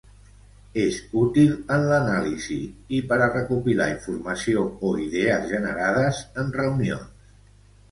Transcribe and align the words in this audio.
És 0.83 0.95
útil 1.23 1.51
en 1.75 1.85
l'anàlisi 1.91 2.57
i 2.97 3.03
per 3.13 3.21
a 3.27 3.29
recopilar 3.37 3.89
informació 3.93 4.65
o 4.89 4.95
idees 5.05 5.47
generades 5.55 6.25
en 6.45 6.53
reunions. 6.61 7.33